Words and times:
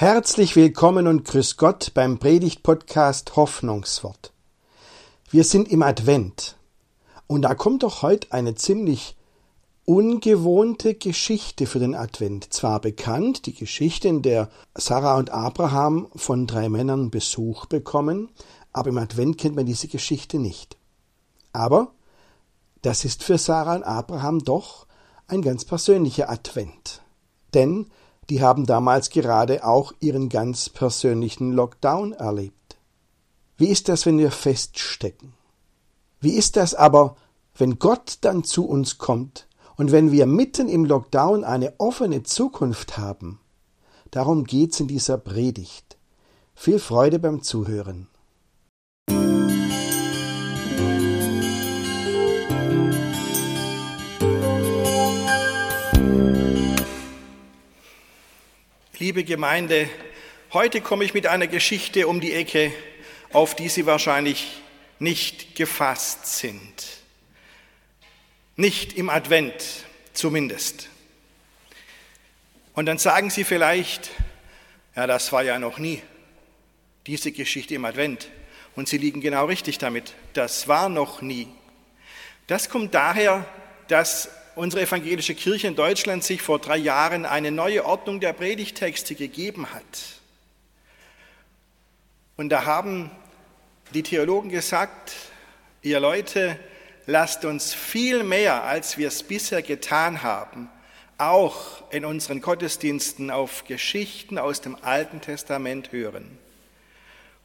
Herzlich 0.00 0.54
willkommen 0.54 1.08
und 1.08 1.24
grüß 1.24 1.56
Gott 1.56 1.90
beim 1.92 2.20
Predigt-Podcast 2.20 3.34
Hoffnungswort. 3.34 4.32
Wir 5.28 5.42
sind 5.42 5.72
im 5.72 5.82
Advent 5.82 6.56
und 7.26 7.42
da 7.42 7.56
kommt 7.56 7.82
doch 7.82 8.02
heute 8.02 8.30
eine 8.30 8.54
ziemlich 8.54 9.16
ungewohnte 9.84 10.94
Geschichte 10.94 11.66
für 11.66 11.80
den 11.80 11.96
Advent. 11.96 12.54
Zwar 12.54 12.80
bekannt, 12.80 13.46
die 13.46 13.54
Geschichte, 13.54 14.06
in 14.06 14.22
der 14.22 14.50
Sarah 14.76 15.16
und 15.16 15.30
Abraham 15.30 16.06
von 16.14 16.46
drei 16.46 16.68
Männern 16.68 17.10
Besuch 17.10 17.66
bekommen, 17.66 18.28
aber 18.72 18.90
im 18.90 18.98
Advent 18.98 19.36
kennt 19.36 19.56
man 19.56 19.66
diese 19.66 19.88
Geschichte 19.88 20.38
nicht. 20.38 20.76
Aber 21.52 21.90
das 22.82 23.04
ist 23.04 23.24
für 23.24 23.36
Sarah 23.36 23.74
und 23.74 23.82
Abraham 23.82 24.44
doch 24.44 24.86
ein 25.26 25.42
ganz 25.42 25.64
persönlicher 25.64 26.30
Advent. 26.30 27.02
Denn 27.52 27.90
die 28.30 28.42
haben 28.42 28.66
damals 28.66 29.10
gerade 29.10 29.64
auch 29.64 29.92
ihren 30.00 30.28
ganz 30.28 30.68
persönlichen 30.68 31.52
Lockdown 31.52 32.12
erlebt. 32.12 32.76
Wie 33.56 33.68
ist 33.68 33.88
das, 33.88 34.06
wenn 34.06 34.18
wir 34.18 34.30
feststecken? 34.30 35.32
Wie 36.20 36.32
ist 36.32 36.56
das 36.56 36.74
aber, 36.74 37.16
wenn 37.56 37.78
Gott 37.78 38.18
dann 38.20 38.44
zu 38.44 38.66
uns 38.66 38.98
kommt 38.98 39.48
und 39.76 39.92
wenn 39.92 40.12
wir 40.12 40.26
mitten 40.26 40.68
im 40.68 40.84
Lockdown 40.84 41.44
eine 41.44 41.74
offene 41.78 42.22
Zukunft 42.22 42.98
haben? 42.98 43.40
Darum 44.10 44.44
geht's 44.44 44.80
in 44.80 44.88
dieser 44.88 45.18
Predigt. 45.18 45.96
Viel 46.54 46.78
Freude 46.78 47.18
beim 47.18 47.42
Zuhören. 47.42 48.08
Liebe 59.08 59.24
Gemeinde, 59.24 59.88
heute 60.52 60.82
komme 60.82 61.02
ich 61.02 61.14
mit 61.14 61.26
einer 61.26 61.46
Geschichte 61.46 62.06
um 62.06 62.20
die 62.20 62.34
Ecke, 62.34 62.74
auf 63.32 63.56
die 63.56 63.70
Sie 63.70 63.86
wahrscheinlich 63.86 64.60
nicht 64.98 65.54
gefasst 65.54 66.26
sind. 66.26 66.84
Nicht 68.56 68.98
im 68.98 69.08
Advent 69.08 69.54
zumindest. 70.12 70.90
Und 72.74 72.84
dann 72.84 72.98
sagen 72.98 73.30
Sie 73.30 73.44
vielleicht, 73.44 74.10
ja, 74.94 75.06
das 75.06 75.32
war 75.32 75.42
ja 75.42 75.58
noch 75.58 75.78
nie 75.78 76.02
diese 77.06 77.32
Geschichte 77.32 77.76
im 77.76 77.86
Advent. 77.86 78.28
Und 78.76 78.90
Sie 78.90 78.98
liegen 78.98 79.22
genau 79.22 79.46
richtig 79.46 79.78
damit. 79.78 80.12
Das 80.34 80.68
war 80.68 80.90
noch 80.90 81.22
nie. 81.22 81.48
Das 82.46 82.68
kommt 82.68 82.92
daher, 82.92 83.46
dass 83.86 84.28
unsere 84.58 84.82
evangelische 84.82 85.36
Kirche 85.36 85.68
in 85.68 85.76
Deutschland 85.76 86.24
sich 86.24 86.42
vor 86.42 86.58
drei 86.58 86.76
Jahren 86.76 87.24
eine 87.24 87.52
neue 87.52 87.84
Ordnung 87.84 88.18
der 88.18 88.32
Predigtexte 88.32 89.14
gegeben 89.14 89.72
hat. 89.72 90.18
Und 92.36 92.48
da 92.48 92.64
haben 92.64 93.10
die 93.94 94.02
Theologen 94.02 94.50
gesagt, 94.50 95.14
ihr 95.82 96.00
Leute, 96.00 96.58
lasst 97.06 97.44
uns 97.44 97.72
viel 97.72 98.24
mehr, 98.24 98.64
als 98.64 98.98
wir 98.98 99.06
es 99.06 99.22
bisher 99.22 99.62
getan 99.62 100.24
haben, 100.24 100.68
auch 101.18 101.90
in 101.92 102.04
unseren 102.04 102.40
Gottesdiensten 102.40 103.30
auf 103.30 103.64
Geschichten 103.64 104.38
aus 104.38 104.60
dem 104.60 104.76
Alten 104.82 105.20
Testament 105.20 105.92
hören. 105.92 106.36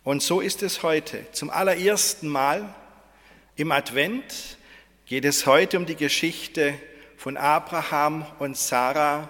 Und 0.03 0.23
so 0.23 0.41
ist 0.41 0.63
es 0.63 0.81
heute. 0.81 1.31
Zum 1.31 1.51
allerersten 1.51 2.27
Mal 2.27 2.73
im 3.55 3.71
Advent 3.71 4.57
geht 5.05 5.25
es 5.25 5.45
heute 5.45 5.77
um 5.77 5.85
die 5.85 5.95
Geschichte 5.95 6.73
von 7.23 7.37
Abraham 7.37 8.25
und 8.39 8.57
Sarah, 8.57 9.29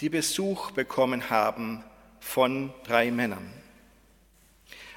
die 0.00 0.08
Besuch 0.08 0.70
bekommen 0.70 1.30
haben 1.30 1.82
von 2.20 2.72
drei 2.84 3.10
Männern. 3.10 3.52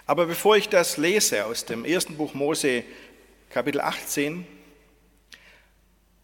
Aber 0.06 0.28
bevor 0.28 0.56
ich 0.56 0.70
das 0.70 0.98
lese 0.98 1.48
aus 1.48 1.66
dem 1.66 1.84
ersten 1.84 2.16
Buch 2.16 2.36
Mose, 2.36 2.84
Kapitel 3.50 3.82
18, 3.82 4.46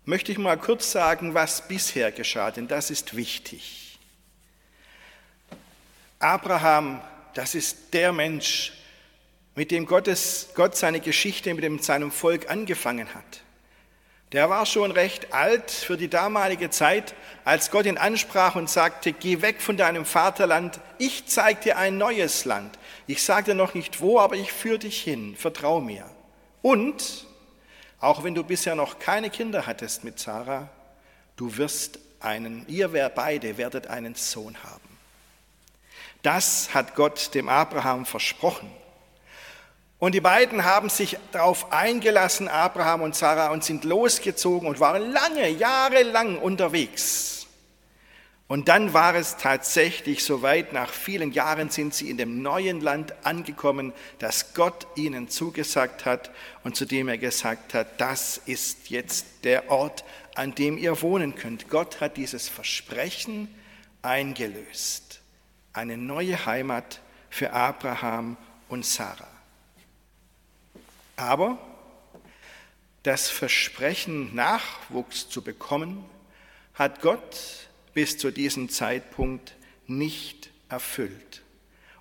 möchte 0.05 0.31
ich 0.31 0.38
mal 0.38 0.55
kurz 0.55 0.91
sagen, 0.91 1.33
was 1.33 1.67
bisher 1.67 2.11
geschah, 2.11 2.51
denn 2.51 2.67
das 2.67 2.91
ist 2.91 3.15
wichtig. 3.15 3.97
Abraham, 6.19 7.01
das 7.33 7.55
ist 7.55 7.91
der 7.91 8.13
Mensch, 8.13 8.71
mit 9.55 9.71
dem 9.71 9.88
Gottes, 9.88 10.49
Gott 10.53 10.77
seine 10.77 10.99
Geschichte 10.99 11.51
mit 11.55 11.63
dem, 11.63 11.79
seinem 11.79 12.11
Volk 12.11 12.51
angefangen 12.51 13.15
hat. 13.15 13.43
Der 14.33 14.49
war 14.49 14.66
schon 14.66 14.89
recht 14.89 15.31
alt 15.31 15.69
für 15.69 15.95
die 15.95 16.09
damalige 16.09 16.71
Zeit, 16.71 17.13
als 17.45 17.69
Gott 17.69 17.85
ihn 17.85 17.99
ansprach 17.99 18.55
und 18.55 18.67
sagte, 18.67 19.13
geh 19.13 19.44
weg 19.44 19.61
von 19.61 19.77
deinem 19.77 20.05
Vaterland, 20.05 20.79
ich 20.97 21.27
zeige 21.27 21.61
dir 21.61 21.77
ein 21.77 21.99
neues 21.99 22.44
Land. 22.44 22.79
Ich 23.05 23.21
sage 23.21 23.51
dir 23.51 23.53
noch 23.53 23.75
nicht 23.75 24.01
wo, 24.01 24.19
aber 24.19 24.35
ich 24.35 24.51
führe 24.51 24.79
dich 24.79 25.01
hin, 25.01 25.35
vertrau 25.38 25.81
mir. 25.81 26.09
Und, 26.63 27.27
auch 27.99 28.23
wenn 28.23 28.33
du 28.33 28.44
bisher 28.44 28.73
noch 28.73 28.97
keine 28.97 29.29
Kinder 29.29 29.67
hattest 29.67 30.03
mit 30.03 30.17
Sarah, 30.17 30.67
du 31.35 31.57
wirst 31.57 32.00
einen, 32.19 32.65
ihr 32.67 32.88
beide 32.89 33.57
werdet 33.57 33.85
einen 33.85 34.15
Sohn 34.15 34.57
haben. 34.63 34.97
Das 36.23 36.73
hat 36.73 36.95
Gott 36.95 37.35
dem 37.35 37.50
Abraham 37.50 38.07
versprochen. 38.07 38.71
Und 40.03 40.11
die 40.11 40.19
beiden 40.19 40.65
haben 40.65 40.89
sich 40.89 41.17
darauf 41.31 41.71
eingelassen, 41.71 42.49
Abraham 42.49 43.03
und 43.03 43.15
Sarah, 43.15 43.51
und 43.51 43.63
sind 43.63 43.85
losgezogen 43.85 44.67
und 44.67 44.81
waren 44.81 45.13
lange, 45.13 45.47
jahrelang 45.47 46.39
unterwegs. 46.39 47.47
Und 48.47 48.67
dann 48.67 48.93
war 48.93 49.15
es 49.15 49.37
tatsächlich 49.37 50.25
soweit, 50.25 50.73
nach 50.73 50.89
vielen 50.89 51.31
Jahren 51.31 51.69
sind 51.69 51.93
sie 51.93 52.09
in 52.09 52.17
dem 52.17 52.41
neuen 52.41 52.81
Land 52.81 53.13
angekommen, 53.23 53.93
das 54.19 54.53
Gott 54.53 54.87
ihnen 54.97 55.29
zugesagt 55.29 56.03
hat 56.03 56.31
und 56.65 56.75
zu 56.75 56.83
dem 56.83 57.07
er 57.07 57.17
gesagt 57.17 57.73
hat, 57.73 58.01
das 58.01 58.41
ist 58.45 58.89
jetzt 58.89 59.45
der 59.45 59.71
Ort, 59.71 60.03
an 60.35 60.53
dem 60.53 60.77
ihr 60.77 61.01
wohnen 61.01 61.33
könnt. 61.35 61.69
Gott 61.69 62.01
hat 62.01 62.17
dieses 62.17 62.49
Versprechen 62.49 63.47
eingelöst. 64.01 65.21
Eine 65.71 65.95
neue 65.95 66.45
Heimat 66.45 66.99
für 67.29 67.53
Abraham 67.53 68.35
und 68.67 68.85
Sarah. 68.85 69.32
Aber 71.16 71.57
das 73.03 73.29
Versprechen, 73.29 74.34
Nachwuchs 74.34 75.29
zu 75.29 75.41
bekommen, 75.41 76.06
hat 76.74 77.01
Gott 77.01 77.68
bis 77.94 78.18
zu 78.18 78.31
diesem 78.31 78.69
Zeitpunkt 78.69 79.56
nicht 79.88 80.50
erfüllt. 80.69 81.44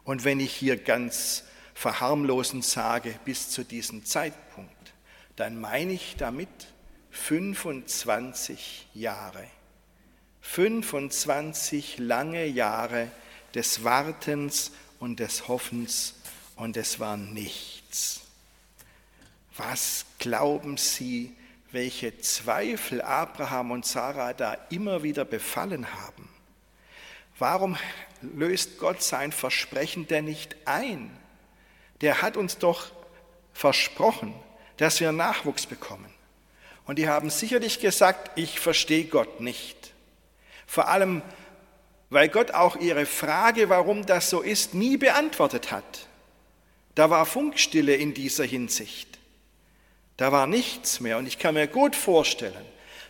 Und 0.05 0.25
wenn 0.25 0.41
ich 0.41 0.55
hier 0.55 0.77
ganz 0.77 1.45
verharmlosend 1.75 2.65
sage, 2.65 3.19
bis 3.25 3.50
zu 3.50 3.65
diesem 3.65 4.05
Zeitpunkt, 4.05 4.93
dann 5.37 5.61
meine 5.61 5.93
ich 5.93 6.17
damit 6.17 6.49
25 7.11 8.89
Jahre. 8.94 9.47
25 10.41 11.99
lange 11.99 12.47
Jahre 12.47 13.11
des 13.55 13.84
Wartens 13.84 14.73
und 14.99 15.21
des 15.21 15.49
Hoffens 15.49 16.15
und 16.56 16.77
es 16.77 16.99
war 16.99 17.17
nichts. 17.17 18.22
Was 19.56 20.06
glauben 20.18 20.76
Sie, 20.76 21.34
welche 21.72 22.18
Zweifel 22.18 23.02
Abraham 23.02 23.70
und 23.70 23.86
Sarah 23.86 24.32
da 24.32 24.56
immer 24.70 25.02
wieder 25.02 25.24
befallen 25.24 25.92
haben? 25.94 26.28
Warum 27.38 27.76
löst 28.20 28.78
Gott 28.78 29.02
sein 29.02 29.32
Versprechen 29.32 30.06
denn 30.06 30.26
nicht 30.26 30.56
ein? 30.64 31.10
Der 32.00 32.22
hat 32.22 32.36
uns 32.36 32.58
doch 32.58 32.90
versprochen, 33.52 34.34
dass 34.76 35.00
wir 35.00 35.12
Nachwuchs 35.12 35.66
bekommen. 35.66 36.12
Und 36.84 36.98
die 36.98 37.08
haben 37.08 37.31
sicherlich 37.31 37.81
gesagt, 37.81 38.32
ich 38.37 38.58
verstehe 38.58 39.05
Gott 39.05 39.40
nicht. 39.40 39.93
Vor 40.66 40.88
allem, 40.88 41.22
weil 42.10 42.28
Gott 42.28 42.52
auch 42.52 42.76
ihre 42.76 43.06
Frage, 43.06 43.69
warum 43.69 44.05
das 44.06 44.31
so 44.31 44.40
ist, 44.40 44.75
nie 44.75 44.96
beantwortet 44.96 45.70
hat. 45.70 46.06
Da 46.94 47.08
war 47.08 47.25
Funkstille 47.25 47.94
in 47.94 48.14
dieser 48.14 48.44
Hinsicht. 48.44 49.12
Da 50.17 50.32
war 50.32 50.47
nichts 50.47 51.00
mehr. 51.00 51.19
Und 51.19 51.26
ich 51.26 51.38
kann 51.38 51.55
mir 51.55 51.67
gut 51.67 51.97
vorstellen, 51.97 52.64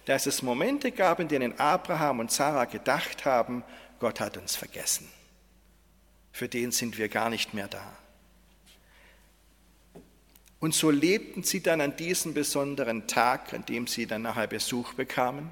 dass 0.05 0.27
es 0.27 0.43
Momente 0.43 0.93
gab, 0.93 1.21
in 1.21 1.29
denen 1.29 1.59
Abraham 1.59 2.21
und 2.21 2.33
Sarah 2.33 2.65
gedacht 2.65 3.25
haben, 3.25 3.65
Gott 4.01 4.21
hat 4.21 4.37
uns 4.37 4.57
vergessen. 4.57 5.09
Für 6.33 6.49
den 6.49 6.73
sind 6.73 6.99
wir 6.99 7.09
gar 7.09 7.31
nicht 7.31 7.55
mehr 7.55 7.69
da. 7.69 7.97
Und 10.59 10.75
so 10.75 10.91
lebten 10.91 11.43
sie 11.43 11.61
dann 11.61 11.81
an 11.81 11.97
diesem 11.97 12.35
besonderen 12.35 13.09
Tag, 13.09 13.53
an 13.53 13.67
dem 13.67 13.87
sie 13.87 14.07
dann 14.07 14.23
nachher 14.23 14.47
Besuch 14.47 14.95
bekamen. 14.95 15.51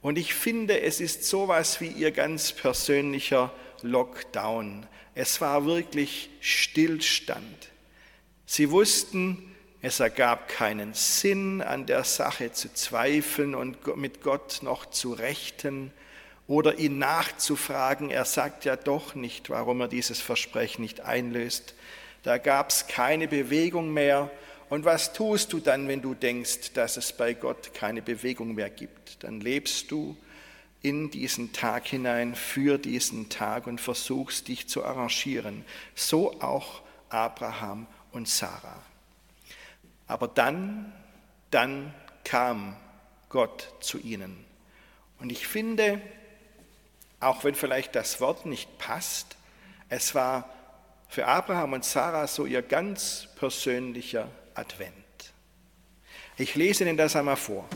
Und 0.00 0.18
ich 0.18 0.34
finde, 0.34 0.80
es 0.80 1.00
ist 1.00 1.24
sowas 1.24 1.80
wie 1.80 1.88
ihr 1.88 2.10
ganz 2.10 2.52
persönlicher 2.52 3.52
Lockdown. 3.82 4.86
Es 5.14 5.40
war 5.40 5.66
wirklich 5.66 6.30
Stillstand. 6.40 7.70
Sie 8.46 8.70
wussten, 8.70 9.53
es 9.84 10.00
ergab 10.00 10.48
keinen 10.48 10.94
Sinn, 10.94 11.60
an 11.60 11.86
der 11.86 12.04
Sache 12.04 12.52
zu 12.52 12.72
zweifeln 12.72 13.54
und 13.54 13.96
mit 13.96 14.22
Gott 14.22 14.60
noch 14.62 14.86
zu 14.86 15.12
rechten. 15.12 15.92
oder 16.46 16.78
ihn 16.78 16.98
nachzufragen. 16.98 18.10
Er 18.10 18.24
sagt 18.24 18.64
ja 18.64 18.76
doch 18.76 19.14
nicht, 19.14 19.48
warum 19.50 19.80
er 19.80 19.88
dieses 19.88 20.20
Versprechen 20.20 20.82
nicht 20.82 21.00
einlöst. 21.00 21.74
Da 22.22 22.38
gab 22.38 22.70
es 22.70 22.86
keine 22.86 23.28
Bewegung 23.28 23.92
mehr. 23.92 24.30
Und 24.68 24.84
was 24.84 25.12
tust 25.12 25.52
du 25.52 25.60
dann, 25.60 25.88
wenn 25.88 26.02
du 26.02 26.14
denkst, 26.14 26.72
dass 26.74 26.96
es 26.96 27.12
bei 27.12 27.34
Gott 27.34 27.74
keine 27.74 28.02
Bewegung 28.02 28.54
mehr 28.54 28.70
gibt? 28.70 29.22
Dann 29.22 29.40
lebst 29.40 29.90
du 29.90 30.16
in 30.82 31.10
diesen 31.10 31.52
Tag 31.52 31.86
hinein, 31.86 32.34
für 32.34 32.76
diesen 32.76 33.30
Tag 33.30 33.66
und 33.66 33.80
versuchst 33.80 34.48
dich 34.48 34.68
zu 34.68 34.84
arrangieren. 34.84 35.64
So 35.94 36.40
auch 36.40 36.82
Abraham 37.08 37.86
und 38.12 38.28
Sarah. 38.28 38.82
Aber 40.06 40.28
dann, 40.28 40.92
dann 41.50 41.94
kam 42.24 42.76
Gott 43.28 43.72
zu 43.80 43.98
ihnen. 43.98 44.44
Und 45.18 45.30
ich 45.30 45.46
finde, 45.46 46.00
auch 47.20 47.44
wenn 47.44 47.54
vielleicht 47.54 47.94
das 47.94 48.20
Wort 48.20 48.46
nicht 48.46 48.78
passt, 48.78 49.36
es 49.88 50.14
war 50.14 50.48
für 51.08 51.26
Abraham 51.26 51.74
und 51.74 51.84
Sarah 51.84 52.26
so 52.26 52.44
ihr 52.44 52.62
ganz 52.62 53.28
persönlicher 53.36 54.28
Advent. 54.54 54.94
Ich 56.36 56.56
lese 56.56 56.84
Ihnen 56.84 56.96
das 56.96 57.14
einmal 57.14 57.36
vor. 57.36 57.68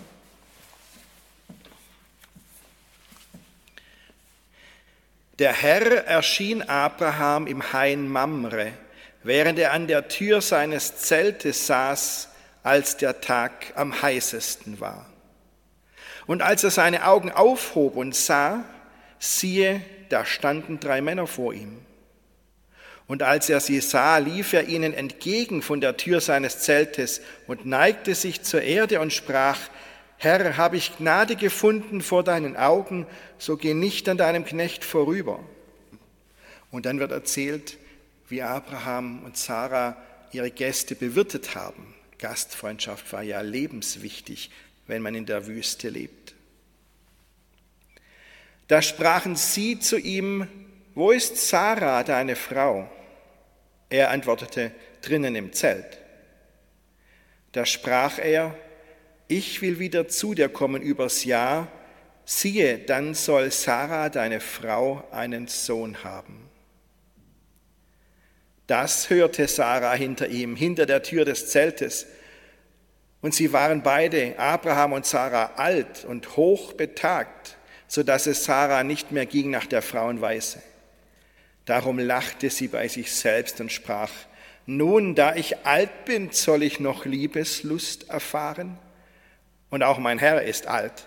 Der 5.38 5.52
Herr 5.52 6.04
erschien 6.04 6.62
Abraham 6.62 7.46
im 7.46 7.72
Hain 7.72 8.08
Mamre, 8.08 8.72
während 9.22 9.58
er 9.58 9.72
an 9.72 9.86
der 9.86 10.08
Tür 10.08 10.40
seines 10.40 10.96
Zeltes 10.96 11.66
saß, 11.66 12.28
als 12.62 12.96
der 12.96 13.20
Tag 13.20 13.72
am 13.74 14.02
heißesten 14.02 14.80
war. 14.80 15.06
Und 16.26 16.42
als 16.42 16.64
er 16.64 16.70
seine 16.70 17.06
Augen 17.06 17.30
aufhob 17.30 17.96
und 17.96 18.14
sah, 18.14 18.64
siehe, 19.18 19.80
da 20.10 20.24
standen 20.24 20.80
drei 20.80 21.00
Männer 21.00 21.26
vor 21.26 21.54
ihm. 21.54 21.78
Und 23.06 23.22
als 23.22 23.48
er 23.48 23.60
sie 23.60 23.80
sah, 23.80 24.18
lief 24.18 24.52
er 24.52 24.68
ihnen 24.68 24.92
entgegen 24.92 25.62
von 25.62 25.80
der 25.80 25.96
Tür 25.96 26.20
seines 26.20 26.60
Zeltes 26.60 27.22
und 27.46 27.64
neigte 27.64 28.14
sich 28.14 28.42
zur 28.42 28.60
Erde 28.60 29.00
und 29.00 29.14
sprach, 29.14 29.58
Herr, 30.18 30.58
habe 30.58 30.76
ich 30.76 30.98
Gnade 30.98 31.36
gefunden 31.36 32.02
vor 32.02 32.22
deinen 32.22 32.56
Augen, 32.56 33.06
so 33.38 33.56
geh 33.56 33.72
nicht 33.72 34.08
an 34.08 34.18
deinem 34.18 34.44
Knecht 34.44 34.84
vorüber. 34.84 35.40
Und 36.70 36.84
dann 36.84 37.00
wird 37.00 37.12
erzählt, 37.12 37.78
wie 38.28 38.42
Abraham 38.42 39.22
und 39.24 39.36
Sarah 39.36 39.96
ihre 40.32 40.50
Gäste 40.50 40.94
bewirtet 40.94 41.54
haben. 41.54 41.94
Gastfreundschaft 42.18 43.12
war 43.12 43.22
ja 43.22 43.40
lebenswichtig, 43.40 44.50
wenn 44.86 45.02
man 45.02 45.14
in 45.14 45.26
der 45.26 45.46
Wüste 45.46 45.88
lebt. 45.88 46.34
Da 48.66 48.82
sprachen 48.82 49.36
sie 49.36 49.78
zu 49.78 49.98
ihm, 49.98 50.46
wo 50.94 51.10
ist 51.10 51.36
Sarah, 51.48 52.02
deine 52.02 52.36
Frau? 52.36 52.90
Er 53.88 54.10
antwortete, 54.10 54.72
drinnen 55.00 55.34
im 55.34 55.52
Zelt. 55.52 55.98
Da 57.52 57.64
sprach 57.64 58.18
er, 58.18 58.54
ich 59.26 59.62
will 59.62 59.78
wieder 59.78 60.08
zu 60.08 60.34
dir 60.34 60.48
kommen 60.48 60.82
übers 60.82 61.24
Jahr, 61.24 61.68
siehe, 62.24 62.78
dann 62.78 63.14
soll 63.14 63.50
Sarah, 63.50 64.10
deine 64.10 64.40
Frau, 64.40 65.06
einen 65.10 65.46
Sohn 65.46 66.04
haben. 66.04 66.47
Das 68.68 69.08
hörte 69.08 69.48
Sarah 69.48 69.94
hinter 69.94 70.28
ihm, 70.28 70.54
hinter 70.54 70.84
der 70.84 71.02
Tür 71.02 71.24
des 71.24 71.48
Zeltes. 71.48 72.06
Und 73.22 73.34
sie 73.34 73.52
waren 73.52 73.82
beide, 73.82 74.38
Abraham 74.38 74.92
und 74.92 75.06
Sarah, 75.06 75.52
alt 75.56 76.04
und 76.04 76.36
hoch 76.36 76.74
betagt, 76.74 77.56
so 77.88 78.02
es 78.02 78.44
Sarah 78.44 78.84
nicht 78.84 79.10
mehr 79.10 79.24
ging 79.24 79.50
nach 79.50 79.64
der 79.64 79.80
Frauenweise. 79.80 80.62
Darum 81.64 81.98
lachte 81.98 82.50
sie 82.50 82.68
bei 82.68 82.88
sich 82.88 83.10
selbst 83.10 83.60
und 83.60 83.72
sprach, 83.72 84.10
nun, 84.66 85.14
da 85.14 85.34
ich 85.34 85.64
alt 85.64 86.04
bin, 86.04 86.30
soll 86.30 86.62
ich 86.62 86.78
noch 86.78 87.06
Liebeslust 87.06 88.10
erfahren? 88.10 88.78
Und 89.70 89.82
auch 89.82 89.96
mein 89.98 90.18
Herr 90.18 90.42
ist 90.42 90.66
alt. 90.66 91.06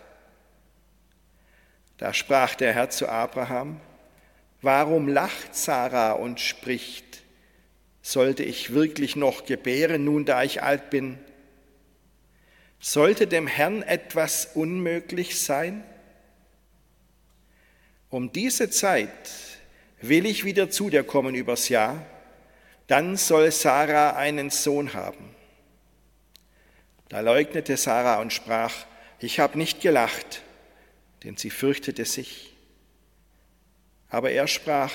Da 1.99 2.11
sprach 2.11 2.55
der 2.55 2.73
Herr 2.73 2.89
zu 2.89 3.07
Abraham, 3.07 3.79
warum 4.63 5.07
lacht 5.07 5.55
Sarah 5.55 6.13
und 6.13 6.39
spricht, 6.39 7.10
sollte 8.01 8.43
ich 8.43 8.73
wirklich 8.73 9.15
noch 9.15 9.45
gebären, 9.45 10.05
nun 10.05 10.25
da 10.25 10.43
ich 10.43 10.63
alt 10.63 10.89
bin? 10.89 11.17
Sollte 12.79 13.27
dem 13.27 13.47
Herrn 13.47 13.83
etwas 13.83 14.49
unmöglich 14.55 15.39
sein? 15.39 15.83
Um 18.09 18.31
diese 18.33 18.69
Zeit 18.69 19.29
will 20.01 20.25
ich 20.25 20.43
wieder 20.43 20.69
zu 20.69 20.89
dir 20.89 21.03
kommen 21.03 21.35
übers 21.35 21.69
Jahr, 21.69 22.05
dann 22.87 23.15
soll 23.15 23.51
Sarah 23.51 24.17
einen 24.17 24.49
Sohn 24.49 24.93
haben. 24.93 25.35
Da 27.07 27.19
leugnete 27.19 27.77
Sarah 27.77 28.19
und 28.19 28.33
sprach, 28.33 28.73
ich 29.19 29.39
habe 29.39 29.57
nicht 29.57 29.81
gelacht, 29.81 30.41
denn 31.23 31.37
sie 31.37 31.49
fürchtete 31.51 32.05
sich. 32.05 32.53
Aber 34.09 34.31
er 34.31 34.47
sprach, 34.47 34.93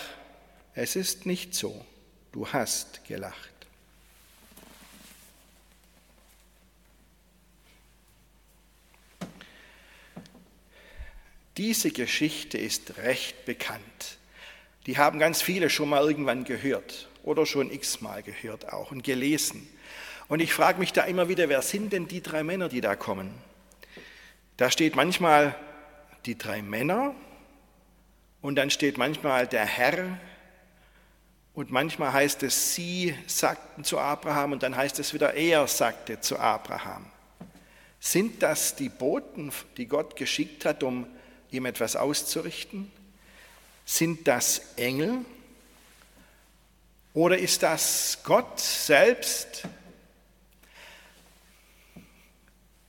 es 0.74 0.96
ist 0.96 1.24
nicht 1.24 1.54
so, 1.54 1.84
du 2.36 2.46
hast 2.46 3.02
gelacht. 3.06 3.34
Diese 11.56 11.90
Geschichte 11.90 12.58
ist 12.58 12.98
recht 12.98 13.46
bekannt. 13.46 13.80
Die 14.84 14.98
haben 14.98 15.18
ganz 15.18 15.40
viele 15.40 15.70
schon 15.70 15.88
mal 15.88 16.06
irgendwann 16.06 16.44
gehört 16.44 17.08
oder 17.22 17.46
schon 17.46 17.72
x-mal 17.72 18.22
gehört 18.22 18.70
auch 18.70 18.90
und 18.90 19.02
gelesen. 19.02 19.66
Und 20.28 20.40
ich 20.40 20.52
frage 20.52 20.78
mich 20.78 20.92
da 20.92 21.04
immer 21.04 21.30
wieder, 21.30 21.48
wer 21.48 21.62
sind 21.62 21.94
denn 21.94 22.06
die 22.06 22.22
drei 22.22 22.42
Männer, 22.42 22.68
die 22.68 22.82
da 22.82 22.96
kommen? 22.96 23.32
Da 24.58 24.70
steht 24.70 24.94
manchmal 24.94 25.56
die 26.26 26.36
drei 26.36 26.60
Männer 26.60 27.14
und 28.42 28.56
dann 28.56 28.68
steht 28.68 28.98
manchmal 28.98 29.46
der 29.46 29.64
Herr 29.64 30.18
und 31.56 31.70
manchmal 31.70 32.12
heißt 32.12 32.42
es, 32.42 32.74
sie 32.74 33.14
sagten 33.26 33.82
zu 33.82 33.98
Abraham 33.98 34.52
und 34.52 34.62
dann 34.62 34.76
heißt 34.76 34.98
es 34.98 35.14
wieder, 35.14 35.32
er 35.34 35.66
sagte 35.66 36.20
zu 36.20 36.38
Abraham. 36.38 37.06
Sind 37.98 38.42
das 38.42 38.76
die 38.76 38.90
Boten, 38.90 39.50
die 39.78 39.86
Gott 39.86 40.16
geschickt 40.16 40.66
hat, 40.66 40.82
um 40.82 41.06
ihm 41.50 41.64
etwas 41.64 41.96
auszurichten? 41.96 42.92
Sind 43.86 44.28
das 44.28 44.60
Engel? 44.76 45.24
Oder 47.14 47.38
ist 47.38 47.62
das 47.62 48.18
Gott 48.22 48.60
selbst? 48.60 49.62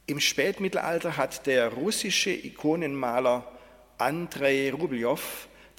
Im 0.07 0.19
Spätmittelalter 0.19 1.15
hat 1.15 1.47
der 1.47 1.69
russische 1.69 2.31
Ikonenmaler 2.31 3.50
Andrei 3.97 4.74
Rublew 4.74 5.17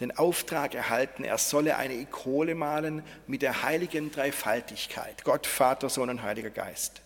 den 0.00 0.16
Auftrag 0.16 0.74
erhalten, 0.74 1.24
er 1.24 1.38
solle 1.38 1.76
eine 1.76 1.94
Ikone 1.94 2.54
malen 2.54 3.02
mit 3.26 3.42
der 3.42 3.62
heiligen 3.62 4.12
Dreifaltigkeit, 4.12 5.24
Gott, 5.24 5.46
Vater, 5.46 5.88
Sohn 5.88 6.10
und 6.10 6.22
Heiliger 6.22 6.50
Geist. 6.50 7.02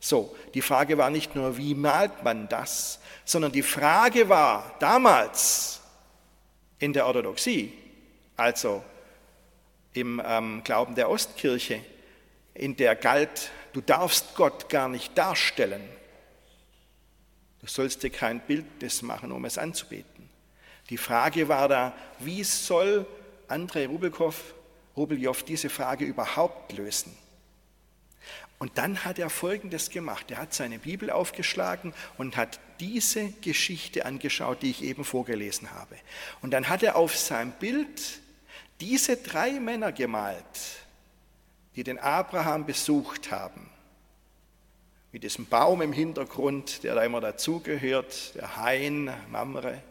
So, 0.00 0.34
die 0.54 0.62
Frage 0.62 0.98
war 0.98 1.10
nicht 1.10 1.34
nur, 1.34 1.56
wie 1.56 1.74
malt 1.74 2.24
man 2.24 2.48
das, 2.48 3.00
sondern 3.24 3.52
die 3.52 3.62
Frage 3.62 4.28
war 4.28 4.74
damals, 4.78 5.80
in 6.78 6.92
der 6.92 7.06
Orthodoxie, 7.06 7.72
also 8.36 8.84
im 9.94 10.20
ähm, 10.24 10.62
Glauben 10.64 10.94
der 10.94 11.08
Ostkirche, 11.08 11.80
in 12.52 12.76
der 12.76 12.94
galt, 12.96 13.50
du 13.72 13.80
darfst 13.80 14.34
Gott 14.34 14.68
gar 14.68 14.88
nicht 14.88 15.16
darstellen. 15.16 15.82
Du 17.60 17.66
sollst 17.66 18.02
dir 18.02 18.10
kein 18.10 18.40
Bildnis 18.40 19.00
machen, 19.00 19.32
um 19.32 19.44
es 19.46 19.56
anzubeten. 19.56 20.13
Die 20.90 20.98
Frage 20.98 21.48
war 21.48 21.68
da, 21.68 21.94
wie 22.18 22.44
soll 22.44 23.06
Andrei 23.48 23.86
Rubelkow, 23.86 24.54
Rubeljow 24.96 25.36
diese 25.46 25.70
Frage 25.70 26.04
überhaupt 26.04 26.72
lösen? 26.72 27.16
Und 28.58 28.78
dann 28.78 29.04
hat 29.04 29.18
er 29.18 29.30
Folgendes 29.30 29.90
gemacht. 29.90 30.30
Er 30.30 30.38
hat 30.38 30.54
seine 30.54 30.78
Bibel 30.78 31.10
aufgeschlagen 31.10 31.92
und 32.16 32.36
hat 32.36 32.60
diese 32.80 33.30
Geschichte 33.42 34.06
angeschaut, 34.06 34.62
die 34.62 34.70
ich 34.70 34.82
eben 34.82 35.04
vorgelesen 35.04 35.72
habe. 35.72 35.96
Und 36.40 36.52
dann 36.52 36.68
hat 36.68 36.82
er 36.82 36.96
auf 36.96 37.16
seinem 37.16 37.52
Bild 37.52 38.20
diese 38.80 39.16
drei 39.16 39.52
Männer 39.60 39.92
gemalt, 39.92 40.44
die 41.76 41.84
den 41.84 41.98
Abraham 41.98 42.64
besucht 42.64 43.30
haben. 43.30 43.68
Mit 45.12 45.24
diesem 45.24 45.46
Baum 45.46 45.82
im 45.82 45.92
Hintergrund, 45.92 46.84
der 46.84 46.94
da 46.94 47.04
immer 47.04 47.20
dazugehört, 47.20 48.34
der 48.34 48.56
Hain, 48.56 49.12
Mamre. 49.30 49.82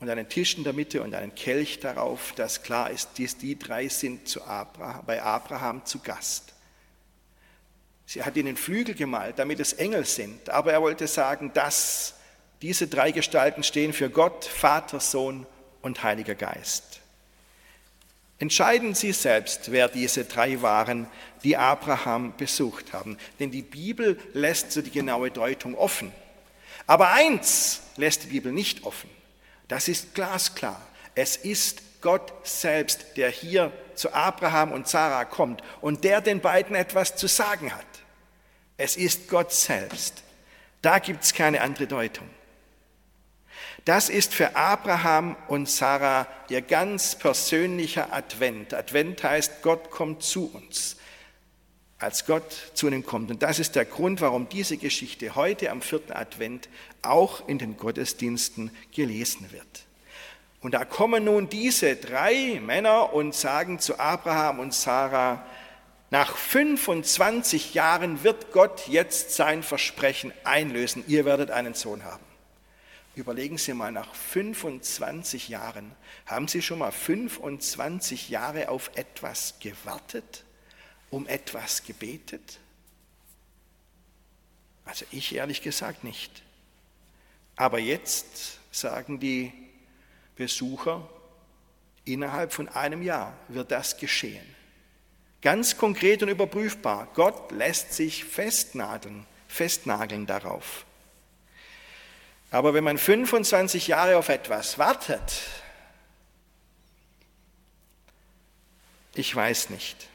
Und 0.00 0.08
einen 0.08 0.28
Tisch 0.28 0.56
in 0.56 0.64
der 0.64 0.72
Mitte 0.72 1.02
und 1.02 1.14
einen 1.14 1.34
Kelch 1.34 1.80
darauf, 1.80 2.32
dass 2.32 2.62
klar 2.62 2.90
ist, 2.90 3.10
dies, 3.16 3.36
die 3.36 3.58
drei 3.58 3.88
sind 3.88 4.40
Abraham, 4.46 5.04
bei 5.04 5.22
Abraham 5.22 5.84
zu 5.84 5.98
Gast. 5.98 6.54
Sie 8.06 8.22
hat 8.22 8.36
ihnen 8.36 8.56
Flügel 8.56 8.94
gemalt, 8.94 9.38
damit 9.38 9.60
es 9.60 9.72
Engel 9.74 10.04
sind. 10.04 10.50
Aber 10.50 10.72
er 10.72 10.80
wollte 10.80 11.06
sagen, 11.06 11.50
das 11.52 12.14
Diese 12.62 12.88
drei 12.88 13.12
Gestalten 13.12 13.62
stehen 13.62 13.92
für 13.92 14.10
Gott, 14.10 14.44
Vater, 14.44 14.98
Sohn 14.98 15.46
und 15.80 16.02
Heiliger 16.02 16.34
Geist. 16.34 17.00
Entscheiden 18.40 18.94
Sie 18.94 19.12
selbst, 19.12 19.70
wer 19.70 19.88
diese 19.88 20.24
drei 20.24 20.60
waren, 20.62 21.06
die 21.44 21.56
Abraham 21.56 22.36
besucht 22.36 22.92
haben. 22.92 23.16
Denn 23.38 23.50
die 23.50 23.62
Bibel 23.62 24.18
lässt 24.32 24.72
so 24.72 24.82
die 24.82 24.90
genaue 24.90 25.30
Deutung 25.30 25.76
offen. 25.76 26.12
Aber 26.86 27.12
eins 27.12 27.82
lässt 27.96 28.24
die 28.24 28.28
Bibel 28.28 28.52
nicht 28.52 28.84
offen. 28.84 29.10
Das 29.68 29.88
ist 29.88 30.14
glasklar. 30.14 30.80
Es 31.14 31.36
ist 31.36 31.82
Gott 32.00 32.32
selbst, 32.46 33.16
der 33.16 33.30
hier 33.30 33.72
zu 33.94 34.12
Abraham 34.12 34.72
und 34.72 34.88
Sarah 34.88 35.24
kommt 35.24 35.62
und 35.80 36.04
der 36.04 36.20
den 36.20 36.40
beiden 36.40 36.76
etwas 36.76 37.16
zu 37.16 37.26
sagen 37.26 37.74
hat. 37.74 37.86
Es 38.76 38.96
ist 38.96 39.28
Gott 39.28 39.52
selbst. 39.52 40.22
Da 40.80 41.00
gibt 41.00 41.24
es 41.24 41.34
keine 41.34 41.60
andere 41.60 41.86
Deutung. 41.86 42.28
Das 43.84 44.08
ist 44.08 44.34
für 44.34 44.54
Abraham 44.54 45.36
und 45.48 45.68
Sarah 45.68 46.26
ihr 46.48 46.62
ganz 46.62 47.16
persönlicher 47.16 48.12
Advent. 48.12 48.74
Advent 48.74 49.24
heißt, 49.24 49.62
Gott 49.62 49.90
kommt 49.90 50.22
zu 50.22 50.52
uns, 50.52 50.96
als 51.98 52.26
Gott 52.26 52.52
zu 52.74 52.86
ihnen 52.86 53.04
kommt. 53.04 53.30
Und 53.30 53.42
das 53.42 53.58
ist 53.58 53.74
der 53.74 53.84
Grund, 53.84 54.20
warum 54.20 54.48
diese 54.48 54.76
Geschichte 54.76 55.34
heute 55.34 55.70
am 55.70 55.82
vierten 55.82 56.12
Advent 56.12 56.68
auch 57.02 57.48
in 57.48 57.58
den 57.58 57.76
Gottesdiensten 57.76 58.70
gelesen 58.94 59.50
wird. 59.50 59.66
Und 60.60 60.74
da 60.74 60.84
kommen 60.84 61.24
nun 61.24 61.48
diese 61.48 61.96
drei 61.96 62.60
Männer 62.64 63.12
und 63.12 63.34
sagen 63.34 63.78
zu 63.78 63.98
Abraham 63.98 64.58
und 64.58 64.74
Sarah, 64.74 65.44
nach 66.10 66.36
25 66.36 67.74
Jahren 67.74 68.24
wird 68.24 68.52
Gott 68.52 68.88
jetzt 68.88 69.32
sein 69.32 69.62
Versprechen 69.62 70.32
einlösen, 70.42 71.04
ihr 71.06 71.24
werdet 71.26 71.50
einen 71.50 71.74
Sohn 71.74 72.04
haben. 72.04 72.24
Überlegen 73.14 73.58
Sie 73.58 73.74
mal, 73.74 73.92
nach 73.92 74.14
25 74.14 75.48
Jahren, 75.48 75.92
haben 76.24 76.48
Sie 76.48 76.62
schon 76.62 76.78
mal 76.78 76.92
25 76.92 78.30
Jahre 78.30 78.68
auf 78.68 78.90
etwas 78.94 79.56
gewartet, 79.60 80.44
um 81.10 81.26
etwas 81.26 81.84
gebetet? 81.84 82.58
Also 84.84 85.04
ich 85.10 85.34
ehrlich 85.34 85.62
gesagt 85.62 86.04
nicht. 86.04 86.42
Aber 87.56 87.78
jetzt 87.78 88.58
sagen 88.70 89.20
die 89.20 89.52
Besucher, 90.36 91.08
innerhalb 92.04 92.52
von 92.52 92.68
einem 92.68 93.02
Jahr 93.02 93.36
wird 93.48 93.70
das 93.70 93.96
geschehen. 93.96 94.46
Ganz 95.42 95.76
konkret 95.76 96.22
und 96.22 96.28
überprüfbar. 96.28 97.08
Gott 97.14 97.52
lässt 97.52 97.92
sich 97.92 98.24
festnageln, 98.24 99.26
festnageln 99.46 100.26
darauf. 100.26 100.84
Aber 102.50 102.74
wenn 102.74 102.84
man 102.84 102.98
25 102.98 103.88
Jahre 103.88 104.16
auf 104.16 104.30
etwas 104.30 104.78
wartet, 104.78 105.42
ich 109.14 109.34
weiß 109.34 109.70
nicht. 109.70 110.08